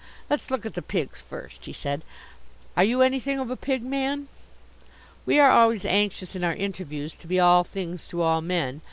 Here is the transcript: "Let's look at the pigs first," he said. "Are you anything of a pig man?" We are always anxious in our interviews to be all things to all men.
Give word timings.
"Let's 0.31 0.49
look 0.49 0.65
at 0.65 0.73
the 0.73 0.81
pigs 0.81 1.21
first," 1.21 1.65
he 1.65 1.71
said. 1.73 2.01
"Are 2.75 2.83
you 2.83 3.03
anything 3.03 3.37
of 3.37 3.51
a 3.51 3.55
pig 3.55 3.83
man?" 3.83 4.29
We 5.27 5.39
are 5.39 5.51
always 5.51 5.85
anxious 5.85 6.35
in 6.35 6.43
our 6.43 6.55
interviews 6.55 7.13
to 7.13 7.27
be 7.27 7.39
all 7.39 7.63
things 7.63 8.07
to 8.07 8.23
all 8.23 8.41
men. 8.41 8.79